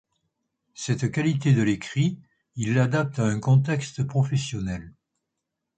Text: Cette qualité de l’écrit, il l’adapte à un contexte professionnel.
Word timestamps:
Cette 0.73 1.11
qualité 1.11 1.53
de 1.53 1.61
l’écrit, 1.61 2.17
il 2.55 2.73
l’adapte 2.73 3.19
à 3.19 3.25
un 3.25 3.39
contexte 3.39 4.01
professionnel. 4.01 4.93